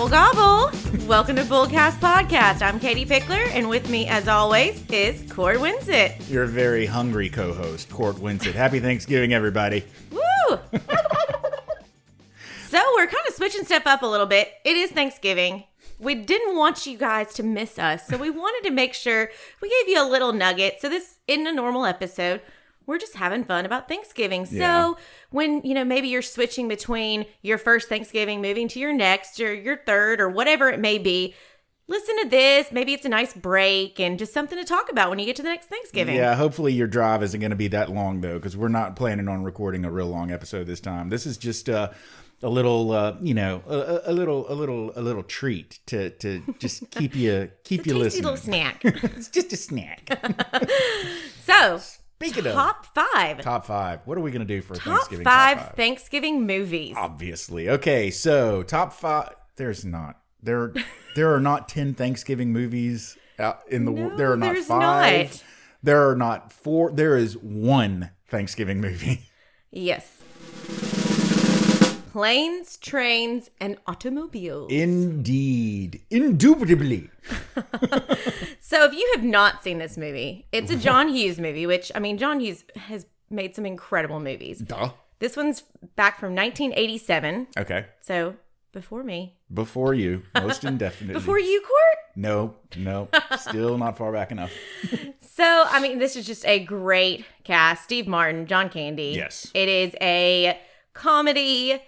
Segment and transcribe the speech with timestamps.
[0.00, 1.06] Gobble gobble.
[1.06, 2.62] Welcome to Bullcast Podcast.
[2.62, 6.26] I'm Katie Pickler, and with me, as always, is Court Winsett.
[6.30, 8.54] Your very hungry co-host, Court Winsett.
[8.54, 9.84] Happy Thanksgiving, everybody.
[10.10, 10.58] Woo!
[12.70, 14.50] so we're kind of switching stuff up a little bit.
[14.64, 15.64] It is Thanksgiving.
[15.98, 19.28] We didn't want you guys to miss us, so we wanted to make sure
[19.60, 20.80] we gave you a little nugget.
[20.80, 22.40] So this isn't a normal episode.
[22.86, 24.46] We're just having fun about Thanksgiving.
[24.46, 24.92] So Yeah.
[25.30, 29.54] when, you know, maybe you're switching between your first Thanksgiving, moving to your next or
[29.54, 31.34] your third or whatever it may be,
[31.86, 32.72] listen to this.
[32.72, 35.42] Maybe it's a nice break and just something to talk about when you get to
[35.42, 36.16] the next Thanksgiving.
[36.16, 39.28] Yeah, hopefully your drive isn't going to be that long though, because we're not planning
[39.28, 41.10] on recording a real long episode this time.
[41.10, 41.90] This is just uh,
[42.42, 46.42] a little, uh, you know, a, a- little, a little, a little treat to to
[46.58, 48.24] just keep you keep you Tasty listening.
[48.24, 48.80] little snack.
[48.84, 50.08] it's just a snack.
[51.44, 51.80] so,
[52.22, 53.40] Speaking of top five.
[53.40, 55.76] top five, what are we going to do for Top Thanksgiving five, top five?
[55.76, 56.94] Thanksgiving movies.
[56.98, 58.10] Obviously, okay.
[58.10, 59.30] So top five.
[59.56, 60.72] There's not there.
[61.16, 64.12] There are not ten Thanksgiving movies out in the world.
[64.12, 65.30] No, There are not five.
[65.32, 65.44] not.
[65.82, 66.92] There are not four.
[66.92, 69.22] There is one Thanksgiving movie.
[69.72, 70.20] Yes.
[72.10, 74.72] Planes, trains, and automobiles.
[74.72, 77.08] Indeed, indubitably.
[78.60, 82.00] so, if you have not seen this movie, it's a John Hughes movie, which, I
[82.00, 84.58] mean, John Hughes has made some incredible movies.
[84.58, 84.90] Duh.
[85.20, 85.62] This one's
[85.94, 87.46] back from 1987.
[87.56, 87.86] Okay.
[88.00, 88.34] So,
[88.72, 89.36] before me.
[89.54, 91.14] Before you, most indefinitely.
[91.20, 91.98] Before you, Court?
[92.16, 94.52] No, no, still not far back enough.
[95.32, 97.84] So, I mean, this is just a great cast.
[97.84, 99.14] Steve Martin, John Candy.
[99.16, 99.50] Yes.
[99.54, 100.60] It is a
[100.92, 101.80] comedy,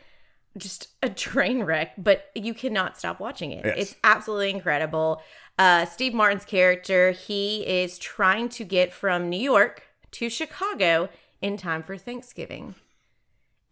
[0.57, 3.65] just a train wreck, but you cannot stop watching it.
[3.65, 3.75] Yes.
[3.79, 5.23] It's absolutely incredible.
[5.59, 11.09] Uh, Steve Martin's character, he is trying to get from New York to Chicago
[11.41, 12.75] in time for Thanksgiving.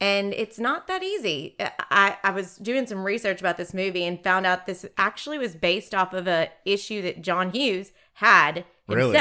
[0.02, 1.56] And it's not that easy.
[1.90, 5.54] I, I was doing some research about this movie and found out this actually was
[5.54, 8.64] based off of a issue that John Hughes had
[8.96, 9.12] Really?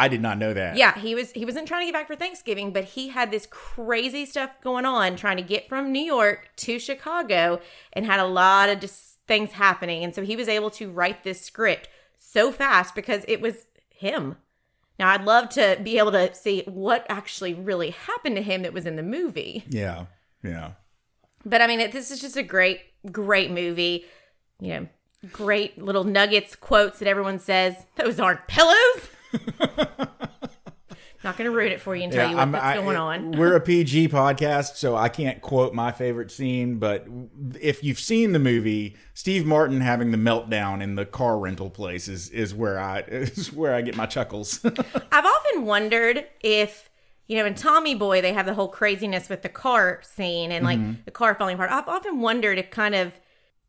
[0.00, 0.76] I did not know that.
[0.76, 3.46] Yeah, he was he wasn't trying to get back for Thanksgiving, but he had this
[3.50, 7.60] crazy stuff going on trying to get from New York to Chicago
[7.92, 10.02] and had a lot of just things happening.
[10.02, 14.36] And so he was able to write this script so fast because it was him.
[14.98, 18.72] Now I'd love to be able to see what actually really happened to him that
[18.72, 19.64] was in the movie.
[19.68, 20.06] Yeah.
[20.42, 20.72] Yeah.
[21.44, 22.80] But I mean, it, this is just a great,
[23.12, 24.06] great movie.
[24.60, 24.86] You know,
[25.32, 27.86] great little nuggets, quotes that everyone says.
[27.96, 29.08] Those aren't pillows.
[31.22, 32.96] Not going to ruin it for you and tell you what, I'm- what's I- going
[32.96, 33.32] on.
[33.38, 36.78] We're a PG podcast, so I can't quote my favorite scene.
[36.78, 37.06] But
[37.60, 42.08] if you've seen the movie, Steve Martin having the meltdown in the car rental place
[42.08, 44.60] is, is where I is where I get my chuckles.
[44.64, 46.88] I've often wondered if,
[47.26, 50.64] you know, in Tommy Boy, they have the whole craziness with the car scene and
[50.64, 51.02] like Mm-hmm.
[51.04, 51.70] the car falling apart.
[51.70, 53.12] I've often wondered if kind of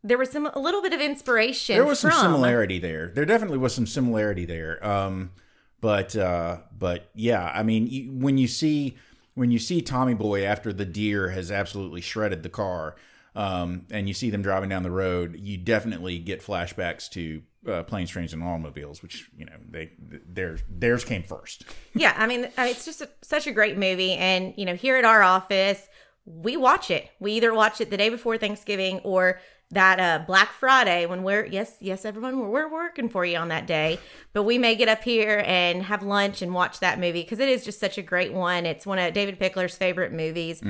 [0.05, 1.75] there was some a little bit of inspiration.
[1.75, 3.11] there was some similarity there.
[3.13, 4.83] There definitely was some similarity there.
[4.87, 5.31] Um,
[5.81, 8.97] but uh, but yeah, I mean, when you see
[9.33, 12.95] when you see Tommy Boy after the deer has absolutely shredded the car,
[13.35, 17.83] um, and you see them driving down the road, you definitely get flashbacks to uh,
[17.83, 21.65] planes, trains, and automobiles, which you know they theirs theirs came first.
[21.93, 24.13] Yeah, I mean, uh, it's just a, such a great movie.
[24.13, 25.87] And, you know, here at our office,
[26.25, 27.09] we watch it.
[27.19, 29.39] We either watch it the day before Thanksgiving or
[29.71, 33.47] that uh, Black Friday when we're, yes, yes, everyone, we're, we're working for you on
[33.49, 33.99] that day.
[34.33, 37.49] But we may get up here and have lunch and watch that movie because it
[37.49, 38.65] is just such a great one.
[38.65, 40.61] It's one of David Pickler's favorite movies.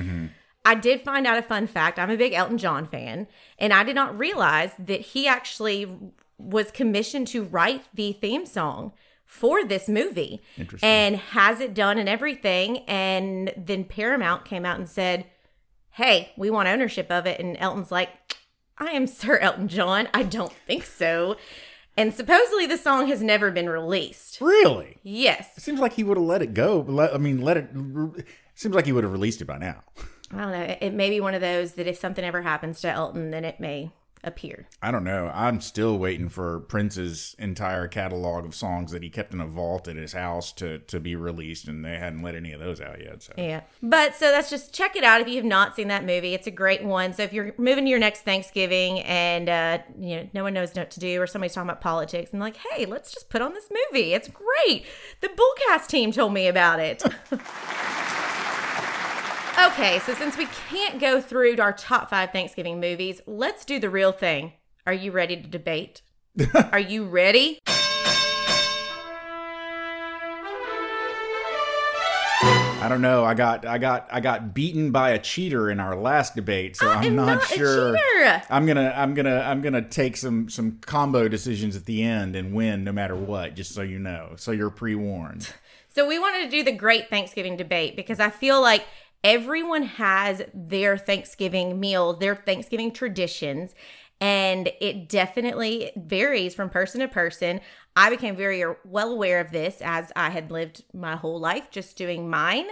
[0.63, 1.97] I did find out a fun fact.
[1.97, 5.87] I'm a big Elton John fan, and I did not realize that he actually
[6.37, 8.93] was commissioned to write the theme song
[9.25, 10.87] for this movie Interesting.
[10.87, 12.79] and has it done and everything.
[12.79, 15.25] And then Paramount came out and said,
[15.91, 17.39] Hey, we want ownership of it.
[17.39, 18.20] And Elton's like,
[18.81, 20.07] I am Sir Elton John.
[20.13, 21.37] I don't think so.
[21.95, 24.39] And supposedly the song has never been released.
[24.41, 25.49] Really, Yes.
[25.55, 26.83] it seems like he would have let it go.
[26.87, 27.69] Let, I mean, let it.
[28.55, 29.83] Seems like he would have released it by now.
[30.33, 30.75] I don't know.
[30.81, 33.59] It may be one of those that if something ever happens to Elton, then it
[33.59, 33.91] may
[34.23, 34.67] appear.
[34.81, 35.31] I don't know.
[35.33, 39.87] I'm still waiting for Prince's entire catalog of songs that he kept in a vault
[39.87, 43.01] at his house to to be released, and they hadn't let any of those out
[43.01, 43.23] yet.
[43.23, 43.61] So Yeah.
[43.81, 46.33] But so that's just check it out if you have not seen that movie.
[46.33, 47.13] It's a great one.
[47.13, 50.73] So if you're moving to your next Thanksgiving and uh, you know no one knows
[50.73, 53.53] what to do or somebody's talking about politics and like, hey, let's just put on
[53.53, 54.13] this movie.
[54.13, 54.85] It's great.
[55.21, 57.03] The Bullcast team told me about it.
[59.59, 63.89] okay, so since we can't go through our top five Thanksgiving movies, let's do the
[63.89, 64.53] real thing.
[64.85, 66.01] Are you ready to debate?
[66.71, 67.59] Are you ready?
[72.81, 73.23] I don't know.
[73.23, 76.89] I got I got I got beaten by a cheater in our last debate, so
[76.89, 77.95] I am not, not sure.
[78.49, 82.55] I'm gonna I'm gonna I'm gonna take some some combo decisions at the end and
[82.55, 83.53] win no matter what.
[83.55, 85.53] Just so you know, so you're pre warned.
[85.93, 88.85] So we wanted to do the great Thanksgiving debate because I feel like
[89.23, 93.75] everyone has their Thanksgiving meals, their Thanksgiving traditions,
[94.19, 97.59] and it definitely varies from person to person.
[97.95, 101.97] I became very well aware of this as I had lived my whole life just
[101.97, 102.67] doing mine.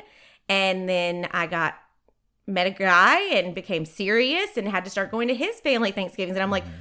[0.48, 1.76] And then I got
[2.48, 6.36] met a guy and became serious and had to start going to his family Thanksgivings.
[6.36, 6.80] And I'm like, mm-hmm.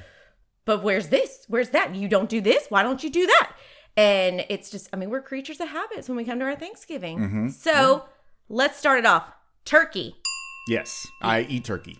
[0.65, 1.45] but where's this?
[1.47, 1.95] Where's that?
[1.95, 2.67] You don't do this.
[2.69, 3.51] Why don't you do that?
[3.97, 7.19] And it's just, I mean, we're creatures of habits when we come to our Thanksgiving.
[7.19, 7.47] Mm-hmm.
[7.49, 8.05] So
[8.47, 9.33] let's start it off.
[9.65, 10.15] Turkey,
[10.67, 11.99] Yes, I eat turkey.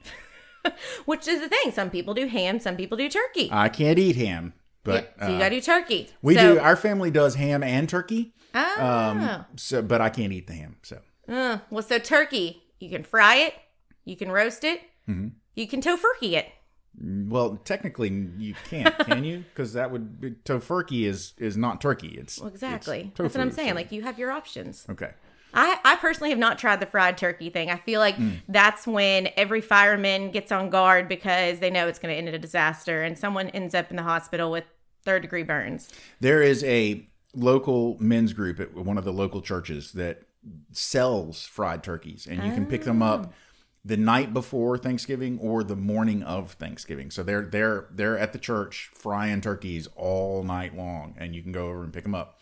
[1.05, 1.71] which is the thing.
[1.71, 3.49] Some people do ham, some people do turkey.
[3.51, 4.53] I can't eat ham,
[4.83, 6.09] but so you uh, gotta do turkey.
[6.21, 6.59] we So- do.
[6.59, 8.33] Our family does ham and turkey.
[8.53, 8.83] Oh.
[8.85, 10.77] Um, so, but I can't eat the ham.
[10.83, 13.53] So, Uh, well, so turkey, you can fry it,
[14.05, 15.29] you can roast it, Mm-hmm.
[15.55, 16.45] you can tofurkey it.
[17.01, 19.43] well, technically you can't, can you?
[19.53, 22.09] Because that would be, tofurkey is is not turkey.
[22.19, 22.99] It's Well, exactly.
[23.09, 23.69] it's That's what I'm saying.
[23.69, 24.85] so- Like you have your options.
[24.89, 25.11] okay.
[25.53, 27.69] I, I personally have not tried the fried turkey thing.
[27.69, 28.39] I feel like mm.
[28.47, 32.35] that's when every fireman gets on guard because they know it's going to end in
[32.35, 34.65] a disaster and someone ends up in the hospital with
[35.03, 35.89] third degree burns.
[36.19, 40.23] There is a local men's group at one of the local churches that
[40.71, 43.07] sells fried turkeys, and you can pick them Oh.
[43.07, 43.33] up
[43.83, 47.11] the night before Thanksgiving or the morning of Thanksgiving.
[47.11, 51.51] So they're they're they're at the church frying turkeys all night long, and you can
[51.51, 52.39] go over and pick them up.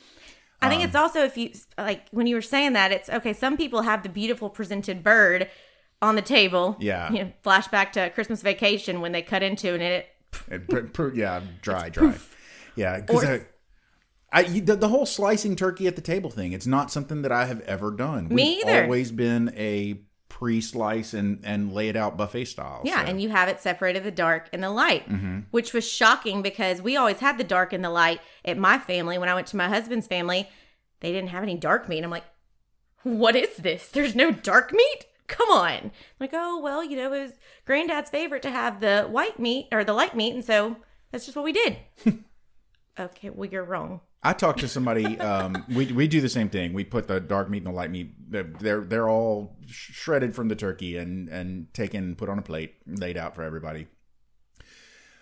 [0.62, 3.34] I think it's Um, also if you like when you were saying that it's okay.
[3.34, 5.50] Some people have the beautiful presented bird
[6.02, 6.78] on the table.
[6.80, 7.12] Yeah.
[7.12, 10.08] you know, flashback to Christmas Vacation when they cut into it and it.
[10.50, 12.16] It pr- pr- yeah, dry, dry.
[12.76, 13.42] Yeah, because
[14.32, 16.52] I, the, the whole slicing turkey at the table thing.
[16.52, 18.28] It's not something that I have ever done.
[18.28, 18.84] Me We've either.
[18.84, 20.02] Always been a
[20.38, 22.82] pre-slice and and lay it out buffet style.
[22.86, 23.10] Yeah, so.
[23.10, 25.40] and you have it separated the dark and the light, Mm-hmm.
[25.50, 29.18] which was shocking because we always had the dark and the light at my family.
[29.18, 30.48] When I went to my husband's family,
[31.00, 32.04] they didn't have any dark meat.
[32.04, 32.26] I'm like,
[33.02, 33.90] what is this?
[33.90, 35.06] There's no dark meat?
[35.26, 35.92] Come on.
[36.20, 37.32] like, oh, well, you know, it was
[37.66, 40.34] granddad's favorite to have the white meat or the light meat.
[40.36, 40.78] And so
[41.12, 41.78] that's just what we did.
[43.00, 44.02] okay, well, you're wrong.
[44.24, 45.20] I talked to somebody.
[45.20, 46.74] Um, we we do the same thing.
[46.74, 48.14] We put the dark meat and the light meat.
[48.30, 53.18] They're they're, all shredded from the turkey and and taken, put on a plate, laid
[53.18, 53.88] out for everybody.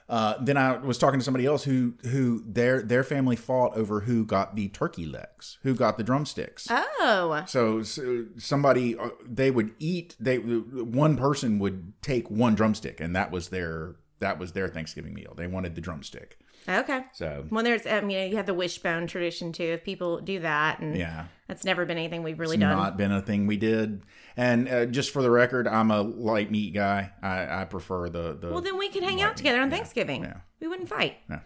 [0.07, 4.01] Uh, then I was talking to somebody else who who their their family fought over
[4.01, 6.67] who got the turkey legs, who got the drumsticks.
[6.69, 10.15] Oh, So, so somebody uh, they would eat.
[10.19, 15.13] They one person would take one drumstick, and that was their that was their Thanksgiving
[15.13, 15.33] meal.
[15.35, 16.37] They wanted the drumstick.
[16.67, 17.03] Okay.
[17.13, 19.63] So Well, there's, I mean, you have the wishbone tradition too.
[19.63, 22.71] If people do that, and yeah, that's never been anything we've really done.
[22.71, 22.83] it's done.
[22.83, 24.01] not been a thing we did.
[24.37, 27.11] And uh, just for the record, I'm a light meat guy.
[27.21, 28.49] I, I prefer the the.
[28.51, 30.23] Well, then we could hang out together on Thanksgiving.
[30.23, 30.37] yeah.
[30.59, 31.17] We wouldn't fight.
[31.29, 31.39] Yeah.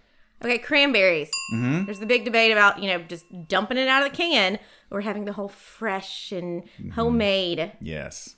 [0.43, 1.29] Okay, cranberries.
[1.53, 1.85] Mhm.
[1.85, 4.57] There's the big debate about, you know, just dumping it out of the can
[4.89, 6.91] or having the whole fresh and Mm-hmm.
[6.91, 7.73] homemade.
[7.81, 8.35] yes,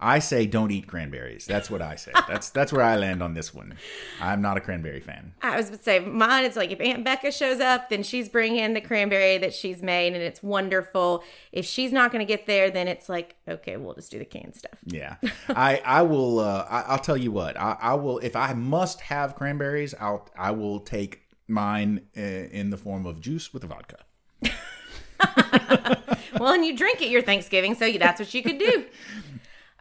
[0.00, 1.46] I say don't eat cranberries.
[1.46, 2.12] That's what I say.
[2.28, 3.76] that's that's where I land on this one.
[4.20, 5.32] I'm not a cranberry fan.
[5.42, 8.74] I was would say mine is like if Aunt Becca shows up, then she's bringing
[8.74, 11.22] the cranberry that she's made and it's wonderful.
[11.52, 14.24] If she's not going to get there, then it's like, okay, we'll just do the
[14.24, 14.78] canned stuff.
[14.86, 15.16] Yeah,
[15.48, 16.40] I I will.
[16.40, 17.58] Uh, I, I'll tell you what.
[17.58, 19.94] I, I will if I must have cranberries.
[20.00, 23.98] I'll I will take mine uh, in the form of juice with vodka.
[26.38, 28.84] well, and you drink it your Thanksgiving, so that's what you could do.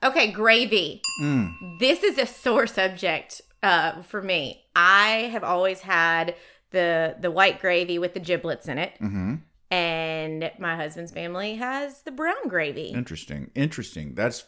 [0.03, 1.01] Okay, gravy.
[1.79, 4.65] This is a sore subject uh, for me.
[4.75, 6.35] I have always had
[6.71, 9.35] the the white gravy with the giblets in it, Mm-hmm.
[9.71, 12.87] and my husband's family has the brown gravy.
[12.87, 13.51] Interesting.
[13.55, 14.15] Interesting.
[14.15, 14.43] That's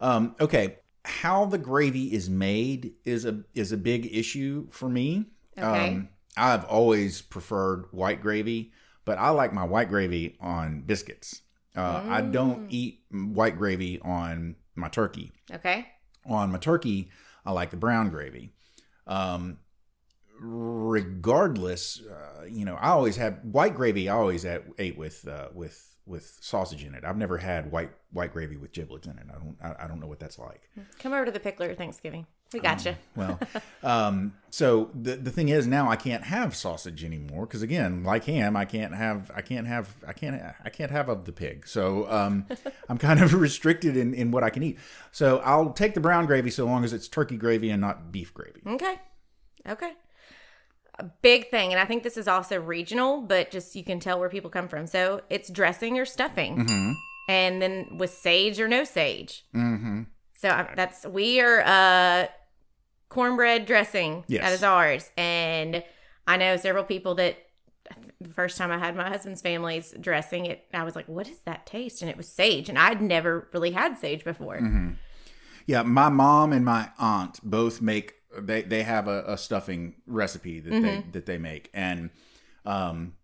[0.00, 0.78] um, okay.
[1.04, 5.26] How the gravy is made is a is a big issue for me.
[5.56, 5.88] Okay.
[5.88, 8.72] Um, I've always preferred white gravy,
[9.04, 11.42] but I like my white gravy on biscuits.
[11.76, 15.32] Uh, I don't eat white gravy on my turkey.
[15.52, 15.86] Okay.
[16.26, 17.10] On my turkey,
[17.44, 18.52] I like the brown gravy.
[19.06, 19.58] Um,
[20.40, 24.08] regardless, uh, you know, I always had white gravy.
[24.08, 27.04] I always had, ate with uh, with with sausage in it.
[27.04, 29.26] I've never had white white gravy with giblets in it.
[29.28, 30.68] I don't I, I don't know what that's like.
[30.98, 32.26] Come over to the pickler Thanksgiving.
[32.52, 32.96] We got you.
[33.14, 33.38] Well,
[33.82, 38.24] um, so the the thing is now I can't have sausage anymore because again, like
[38.24, 41.68] ham, I can't have I can't have I can't I can't have of the pig.
[41.68, 42.46] So um,
[42.88, 44.78] I'm kind of restricted in in what I can eat.
[45.12, 48.32] So I'll take the brown gravy so long as it's turkey gravy and not beef
[48.32, 48.62] gravy.
[48.66, 48.94] Okay.
[49.68, 49.92] Okay.
[50.98, 54.18] A big thing, and I think this is also regional, but just you can tell
[54.18, 54.86] where people come from.
[54.86, 56.96] So it's dressing or stuffing.
[57.28, 59.44] and then with sage or no sage.
[59.54, 60.04] Mm-hmm.
[60.34, 62.28] So that's we are uh
[63.08, 64.24] cornbread dressing.
[64.28, 64.42] Yes.
[64.44, 65.82] That is ours, and
[66.26, 67.36] I know several people that
[68.20, 71.38] the first time I had my husband's family's dressing it, I was like, "What is
[71.44, 74.58] that taste?" And it was sage, and I'd never really had sage before.
[75.66, 80.60] Yeah, my mom and my aunt both make they they have a, a stuffing recipe
[80.60, 81.10] that they Mm-hmm.
[81.12, 82.10] that they make, and
[82.64, 83.14] um,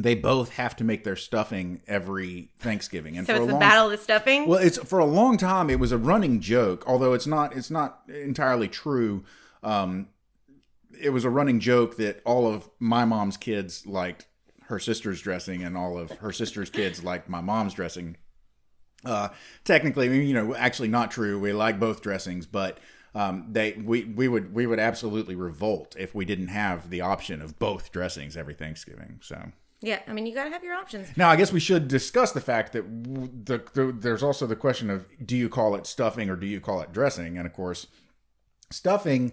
[0.00, 3.18] they both have to make their stuffing every Thanksgiving.
[3.18, 4.46] And So for it's a long battle of the stuffing.
[4.46, 5.68] well, it's for a long time.
[5.68, 7.56] It was a running joke, although it's not.
[7.56, 9.24] It's not entirely true.
[9.62, 10.08] Um,
[11.00, 14.26] it was a running joke that all of my mom's kids liked
[14.66, 18.16] her sister's dressing, and all of her sister's kids liked my mom's dressing.
[19.04, 19.28] Uh,
[19.64, 21.38] technically, I mean, you know, actually not true.
[21.40, 22.78] We like both dressings, but
[23.16, 27.42] um, they we we would we would absolutely revolt if we didn't have the option
[27.42, 29.18] of both dressings every Thanksgiving.
[29.22, 29.50] So.
[29.80, 31.16] Yeah, I mean, you got to have your options.
[31.16, 32.82] Now, I guess we should discuss the fact that
[33.46, 36.60] the, the, there's also the question of do you call it stuffing or do you
[36.60, 37.38] call it dressing?
[37.38, 37.86] And of course,
[38.70, 39.32] stuffing,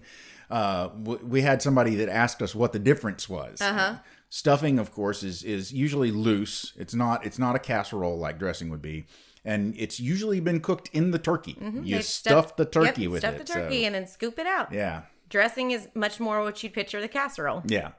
[0.50, 3.60] uh, w- we had somebody that asked us what the difference was.
[3.60, 3.96] Uh-huh.
[4.28, 6.72] Stuffing, of course, is is usually loose.
[6.76, 9.06] It's not it's not a casserole like dressing would be,
[9.44, 11.56] and it's usually been cooked in the turkey.
[11.60, 13.46] You They stuff the turkey yep, with stuff it.
[13.46, 14.72] the turkey so, and then scoop it out.
[14.72, 17.62] yeah, Dressing is much more what you'd picture the casserole.
[17.66, 17.92] yeah.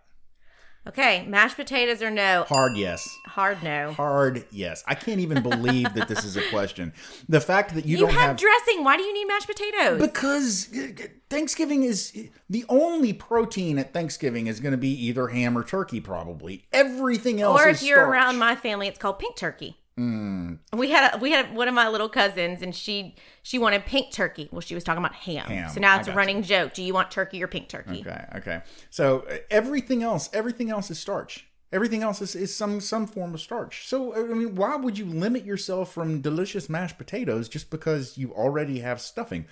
[0.88, 2.46] Okay, mashed potatoes or no?
[2.48, 3.17] Hard yes.
[3.25, 3.91] Hard no.
[3.91, 4.84] Hard yes.
[4.88, 6.94] I can't even believe that this is a question.
[7.27, 8.84] The fact that you, You don't have, have dressing.
[8.84, 10.01] Why do you need mashed potatoes?
[10.01, 15.58] Because uh, Thanksgiving is the only protein at Thanksgiving is going to be either ham
[15.58, 16.65] or turkey, probably.
[16.72, 18.10] Everything else or is if you're starch.
[18.10, 19.77] around my family, it's called pink turkey.
[19.97, 20.59] Mm.
[20.73, 24.11] We had a, we had one of my little cousins, and she she wanted pink
[24.11, 24.47] turkey.
[24.51, 25.47] Well, she was talking about ham.
[25.47, 25.69] Ham.
[25.69, 26.73] So now it's a running joke.
[26.73, 28.01] Do you want turkey or pink turkey?
[28.01, 28.61] Okay, okay.
[28.91, 31.47] So uh, everything else, everything else is starch.
[31.73, 33.87] Everything else is, is some some form of starch.
[33.87, 38.31] So I mean, why would you limit yourself from delicious mashed potatoes just because you
[38.33, 39.45] already have stuffing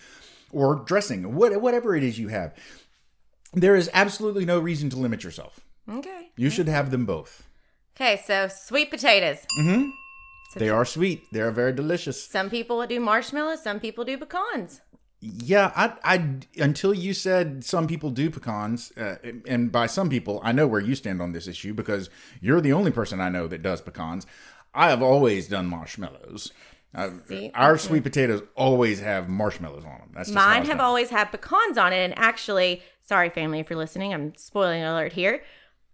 [0.52, 2.54] or dressing, what, whatever it is you have?
[3.54, 5.60] There is absolutely no reason to limit yourself.
[5.90, 6.30] Okay.
[6.38, 7.48] You should have them both.
[7.96, 9.40] Okay, so sweet potatoes.
[9.60, 9.90] Mm-hmm.
[10.56, 11.24] They are sweet.
[11.32, 12.24] They are very delicious.
[12.24, 13.64] Some people do marshmallows.
[13.64, 14.82] Some people do pecans.
[15.22, 19.16] Yeah, I, I until you said some people do pecans, uh,
[19.48, 22.10] and by some people, I know where you stand on this issue because
[22.42, 24.28] you're the only person I know that does pecans.
[24.74, 26.52] I have always done marshmallows.
[26.94, 27.52] Uh, See?
[27.56, 30.12] our sweet potatoes always have marshmallows on them.
[30.14, 30.86] That's Mine have done.
[30.86, 31.98] always had pecans on it.
[31.98, 35.44] And actually, sorry, family, if you're listening, I'm spoiling alert here.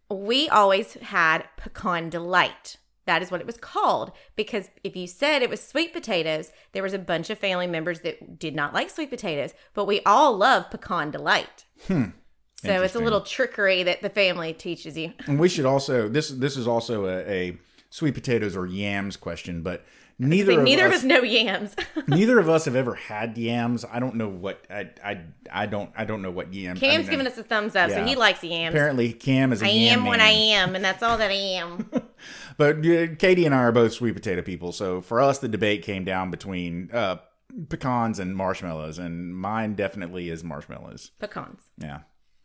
[0.09, 2.77] We always had pecan delight.
[3.11, 4.13] That is what it was called.
[4.37, 7.99] Because if you said it was sweet potatoes, there was a bunch of family members
[8.01, 11.65] that did not like sweet potatoes, but we all love pecan delight.
[11.87, 12.11] Hmm.
[12.55, 15.11] So it's a little trickery that the family teaches you.
[15.27, 17.57] And we should also this this is also a, a
[17.89, 19.83] sweet potatoes or yams question, but
[20.21, 21.75] neither of neither us, of us know yams.
[22.07, 23.83] neither of us have ever had yams.
[23.83, 26.77] I don't know what I I, I don't I don't know what yams.
[26.79, 28.73] I Cam's mean, giving us a thumbs up, so he likes yams.
[28.73, 30.19] Apparently, Cam is a I yam I am what.
[30.19, 31.89] I am, and that's all that I am.
[32.57, 35.81] But uh, Katie and I are both sweet potato people, so for us, the debate
[35.81, 37.17] came down between uh,
[37.69, 41.09] pecans and marshmallows, and mine definitely is marshmallows.
[41.19, 41.63] Pecans.
[41.79, 42.01] Yeah,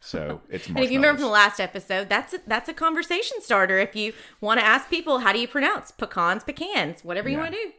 [0.07, 3.39] so it's And if you remember from the last episode, that's a, that's a conversation
[3.41, 3.79] starter.
[3.79, 7.43] If you want to ask people, how do you pronounce pecans, pecans, whatever you Yeah.
[7.43, 7.73] want to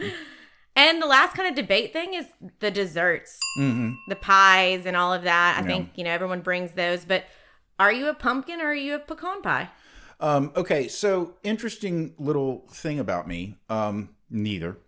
[0.00, 0.10] do.
[0.76, 2.26] and the last kind of debate thing is
[2.60, 5.56] the desserts, hmm the pies, and all of that.
[5.58, 5.66] I Yeah.
[5.66, 7.24] think you know everyone brings those, but
[7.78, 9.68] are you a pumpkin or are you a pecan pie?
[10.18, 13.56] Um, okay, so interesting little thing about me.
[13.68, 14.78] Um, neither.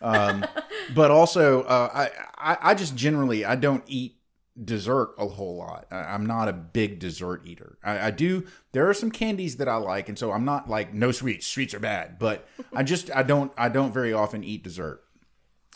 [0.00, 0.46] Um,
[0.94, 4.16] but also, uh, I, I I just generally I don't eat
[4.64, 5.86] dessert a whole lot.
[5.90, 7.78] I, I'm not a big dessert eater.
[7.82, 8.46] I, I do.
[8.72, 11.46] There are some candies that I like, and so I'm not like no sweets.
[11.46, 15.02] Sweets are bad, but I just I don't I don't very often eat dessert.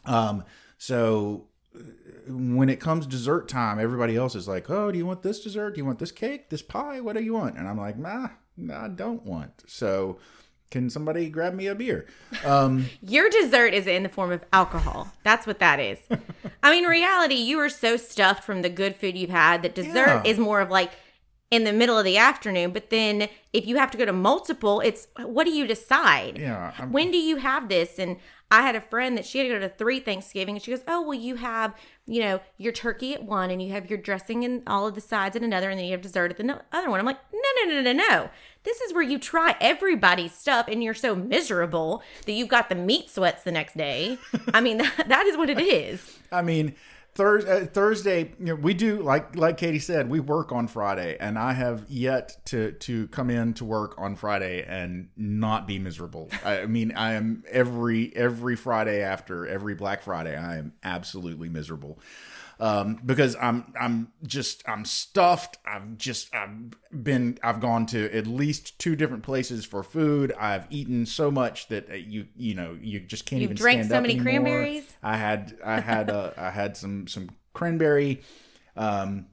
[0.05, 0.45] Um,
[0.79, 1.81] so uh,
[2.29, 5.75] when it comes dessert time, everybody else is like, "Oh, do you want this dessert?
[5.75, 6.51] Do you want this cake?
[6.51, 7.01] This pie?
[7.01, 10.19] What do you want?" And I'm like, "Nah, nah I don't want." So,
[10.75, 12.07] can somebody grab me a beer?
[12.45, 15.13] Um, Your dessert is in the form of alcohol.
[15.23, 15.99] That's what that is.
[16.63, 20.07] I mean, reality, you are so stuffed from the good food you've had that dessert
[20.09, 20.23] Yeah.
[20.25, 20.91] is more of like
[21.51, 22.73] in the middle of the afternoon.
[22.73, 26.39] But then if you have to go to multiple, it's what do you decide?
[26.39, 27.99] yeah, I'm, When do you have this?
[27.99, 28.17] And
[28.51, 30.83] I had a friend that she had to go to three Thanksgiving, and she goes,
[30.87, 31.75] "Oh, well, you have,
[32.07, 35.01] you know, your turkey at one, and you have your dressing and all of the
[35.01, 37.19] sides at another, and then you have dessert at the no- other one." I'm like,
[37.33, 38.31] "No, no, no, no, no!
[38.65, 42.75] This is where you try everybody's stuff, and you're so miserable that you've got the
[42.75, 44.19] meat sweats the next day.
[44.53, 46.19] I mean, that, that is what it is.
[46.33, 46.75] I mean,
[47.15, 51.17] Thurs uh, Thursday, you know, we do like like Katie said, we work on Friday,
[51.21, 55.79] and I have yet to to come in to work on Friday and not be
[55.79, 56.29] miserable.
[56.45, 62.01] I mean, I am every every Friday after every Black Friday, I am absolutely miserable
[62.61, 65.59] um, because I'm I'm just I'm stuffed.
[65.67, 70.33] I've just I've been I've gone to at least two different places for food.
[70.39, 73.79] I've eaten so much that uh, you you know you just can't You've even drank
[73.85, 74.25] stand so many anymore.
[74.25, 74.97] cranberries?
[75.03, 78.23] I had I had uh, I had some some cranberry.
[78.77, 79.27] Um,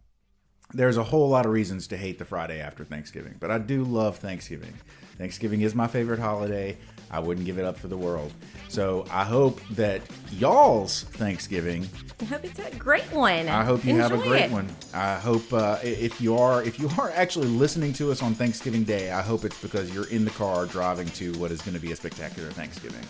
[0.74, 3.84] there's a whole lot of reasons to hate the Friday after Thanksgiving, but I do
[3.84, 4.74] love Thanksgiving.
[5.18, 6.78] Thanksgiving is my favorite holiday.
[7.12, 8.32] I wouldn't give it up for the world.
[8.70, 10.02] So I hope that
[10.32, 11.88] y'all's Thanksgiving.
[12.22, 13.50] I hope it's a great one.
[13.50, 14.52] I hope you have a great it.
[14.52, 14.68] one.
[14.94, 18.86] I hope uh, if you are if you are actually listening to us on Thanksgiving
[18.86, 21.82] Day, I hope it's because you're in the car driving to what is going to
[21.82, 23.06] be a spectacular Thanksgiving.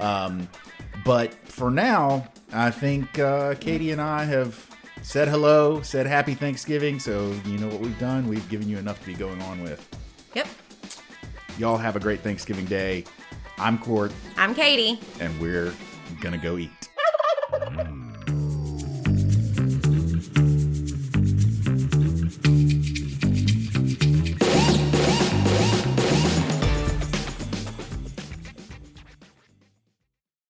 [0.00, 0.48] Um,
[1.04, 4.70] but for now, I think uh, Katie and I have
[5.02, 6.98] said hello, said happy Thanksgiving.
[6.98, 8.26] So you know what we've done.
[8.26, 9.86] We've given you enough to be going on with.
[10.34, 10.48] Yep.
[11.58, 13.04] Y'all have a great Thanksgiving Day.
[13.58, 14.98] I'm Court, I'm Katie.
[15.20, 15.72] and we're
[16.20, 16.70] gonna go eat.